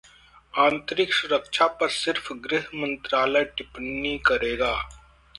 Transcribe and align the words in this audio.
आंतरिक 0.53 1.13
सुरक्षा 1.13 1.67
पर 1.79 1.89
सिर्फ 1.89 2.31
गृह 2.45 2.65
मंत्रालय 2.75 3.43
टिप्पणी 3.57 4.17
करेगा 4.25 4.73